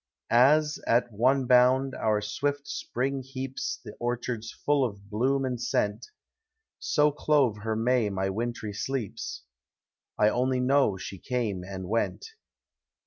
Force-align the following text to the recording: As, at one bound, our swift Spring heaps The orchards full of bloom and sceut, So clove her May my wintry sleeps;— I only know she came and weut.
As, 0.31 0.79
at 0.87 1.11
one 1.13 1.45
bound, 1.45 1.93
our 1.93 2.21
swift 2.21 2.67
Spring 2.67 3.21
heaps 3.21 3.79
The 3.85 3.93
orchards 3.99 4.51
full 4.51 4.83
of 4.83 5.11
bloom 5.11 5.45
and 5.45 5.59
sceut, 5.61 6.07
So 6.79 7.11
clove 7.11 7.57
her 7.57 7.75
May 7.75 8.09
my 8.09 8.31
wintry 8.31 8.73
sleeps;— 8.73 9.43
I 10.17 10.27
only 10.27 10.59
know 10.59 10.97
she 10.97 11.19
came 11.19 11.63
and 11.63 11.85
weut. 11.87 12.23